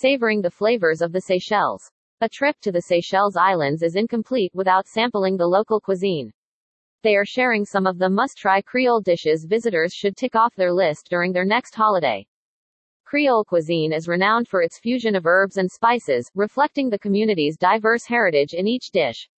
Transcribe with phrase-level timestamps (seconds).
[0.00, 1.90] savoring the flavors of the Seychelles.
[2.20, 6.32] A trip to the Seychelles Islands is incomplete without sampling the local cuisine.
[7.02, 11.08] They are sharing some of the must-try Creole dishes visitors should tick off their list
[11.10, 12.24] during their next holiday.
[13.04, 18.04] Creole cuisine is renowned for its fusion of herbs and spices, reflecting the community's diverse
[18.04, 19.28] heritage in each dish.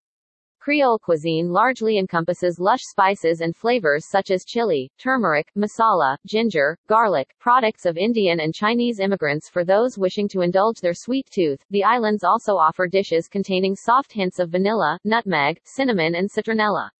[0.60, 7.34] Creole cuisine largely encompasses lush spices and flavors such as chili, turmeric, masala, ginger, garlic,
[7.38, 11.64] products of Indian and Chinese immigrants for those wishing to indulge their sweet tooth.
[11.70, 16.90] The islands also offer dishes containing soft hints of vanilla, nutmeg, cinnamon and citronella.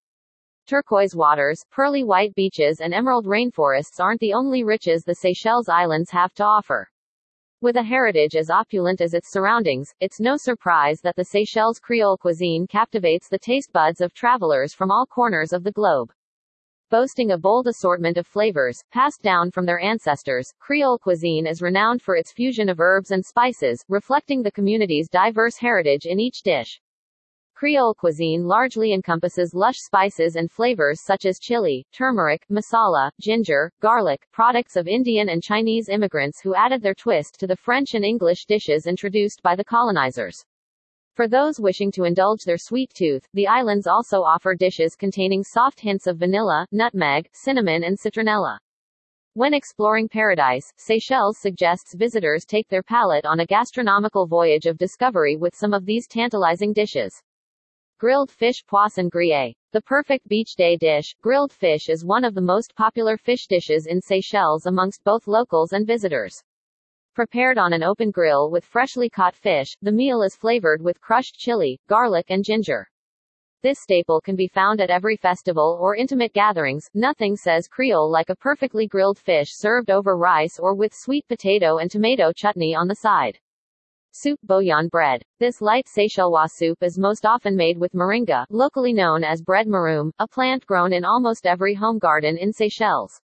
[0.66, 6.10] Turquoise waters, pearly white beaches and emerald rainforests aren't the only riches the Seychelles Islands
[6.10, 6.88] have to offer.
[7.62, 12.16] With a heritage as opulent as its surroundings, it's no surprise that the Seychelles Creole
[12.16, 16.10] cuisine captivates the taste buds of travelers from all corners of the globe.
[16.88, 22.00] Boasting a bold assortment of flavors, passed down from their ancestors, Creole cuisine is renowned
[22.00, 26.80] for its fusion of herbs and spices, reflecting the community's diverse heritage in each dish.
[27.60, 34.26] Creole cuisine largely encompasses lush spices and flavors such as chili, turmeric, masala, ginger, garlic,
[34.32, 38.46] products of Indian and Chinese immigrants who added their twist to the French and English
[38.46, 40.42] dishes introduced by the colonizers.
[41.12, 45.80] For those wishing to indulge their sweet tooth, the islands also offer dishes containing soft
[45.80, 48.56] hints of vanilla, nutmeg, cinnamon and citronella.
[49.34, 55.36] When exploring paradise, Seychelles suggests visitors take their palate on a gastronomical voyage of discovery
[55.36, 57.22] with some of these tantalizing dishes.
[58.00, 59.52] Grilled fish poisson grillé.
[59.72, 63.84] The perfect beach day dish, grilled fish is one of the most popular fish dishes
[63.84, 66.42] in Seychelles amongst both locals and visitors.
[67.14, 71.34] Prepared on an open grill with freshly caught fish, the meal is flavored with crushed
[71.34, 72.88] chili, garlic and ginger.
[73.62, 76.88] This staple can be found at every festival or intimate gatherings.
[76.94, 81.76] Nothing says Creole like a perfectly grilled fish served over rice or with sweet potato
[81.76, 83.38] and tomato chutney on the side.
[84.12, 85.22] Soup bouillon bread.
[85.38, 90.10] This light Seychellois soup is most often made with moringa, locally known as brede mouroum,
[90.18, 93.20] a plant grown in almost every home garden in Seychelles.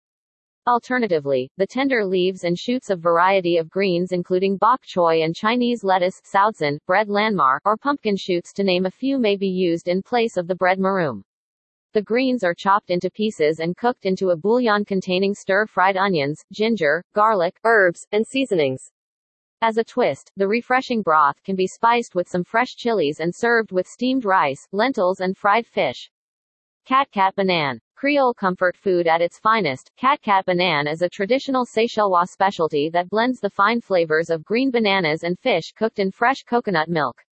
[0.69, 5.83] Alternatively, the tender leaves and shoots of variety of greens including bok choy and Chinese
[5.83, 10.05] lettuce, saodzin, brede lanmar, or pumpkin shoots to name a few may be used in
[10.05, 11.25] place of the brede mouroum.
[11.95, 17.03] The greens are chopped into pieces and cooked into a bouillon containing stir-fried onions, ginger,
[17.13, 18.93] garlic, herbs, and seasonings.
[19.63, 23.73] As a twist, the refreshing broth can be spiced with some fresh chilies and served
[23.73, 26.11] with steamed rice, lentils and fried fish.
[26.85, 27.81] Cat Cat Banan.
[27.95, 33.09] Creole comfort food at its finest, Cat Cat Banan is a traditional Seychellois specialty that
[33.09, 37.25] blends the fine flavors of green bananas and fish cooked in fresh coconut milk.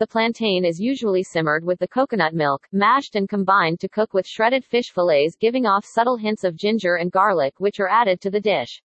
[0.00, 4.26] The plantain is usually simmered with the coconut milk, mashed and combined to cook with
[4.26, 8.30] shredded fish fillets giving off subtle hints of ginger and garlic which are added to
[8.30, 8.82] the dish.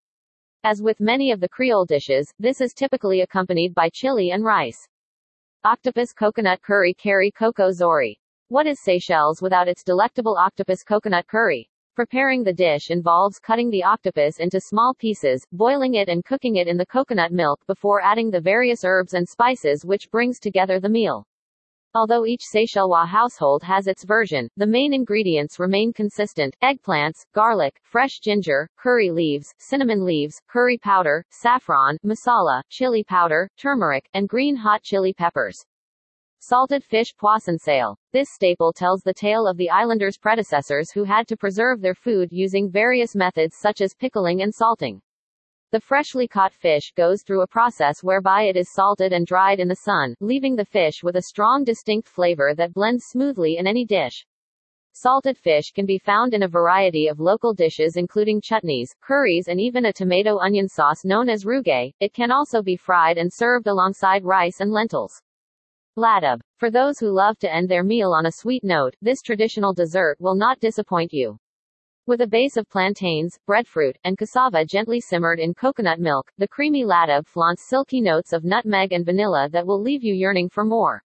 [0.67, 4.87] As with many of the Creole dishes, this is typically accompanied by chili and rice.
[5.63, 8.19] Octopus coconut curry Kari Coco Zori.
[8.47, 11.69] What is Seychelles without its delectable octopus coconut curry?
[11.95, 16.67] Preparing the dish involves cutting the octopus into small pieces, boiling it and cooking it
[16.67, 20.89] in the coconut milk before adding the various herbs and spices which brings together the
[20.89, 21.27] meal.
[21.95, 28.19] Although each Seychellois household has its version, the main ingredients remain consistent eggplants, garlic, fresh
[28.19, 34.83] ginger, curry leaves, cinnamon leaves, curry powder, saffron, masala, chili powder, turmeric, and green hot
[34.83, 35.65] chili peppers.
[36.39, 37.97] Salted fish poisson sale.
[38.11, 42.27] This staple tells the tale of the islanders' predecessors who had to preserve their food
[42.29, 45.01] using various methods such as pickling and salting.
[45.71, 49.67] The freshly caught fish goes through a process whereby it is salted and dried in
[49.67, 53.85] the sun, leaving the fish with a strong distinct flavor that blends smoothly in any
[53.85, 54.25] dish.
[54.93, 59.59] Salted fish can be found in a variety of local dishes including chutneys, curries and
[59.59, 61.91] even a tomato onion sauce known as rougail.
[61.99, 65.21] It can also be fried and served alongside rice and lentils.
[65.97, 66.39] Ladab.
[66.57, 70.15] For those who love to end their meal on a sweet note, this traditional dessert
[70.21, 71.37] will not disappoint you.
[72.07, 76.85] With a base of plantains, breadfruit, and cassava gently simmered in coconut milk, the creamy
[76.85, 81.03] ladab flaunts silky notes of nutmeg and vanilla that will leave you yearning for more.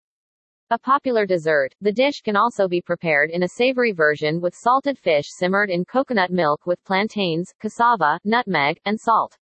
[0.72, 5.00] A popular dessert, the dish can also be prepared in a savory version with salted
[5.00, 9.38] fish simmered in coconut milk with plantains, cassava, nutmeg, and salt.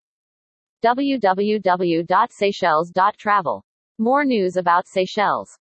[0.84, 3.64] www.seychelles.travel.
[3.98, 5.56] More news about Seychelles.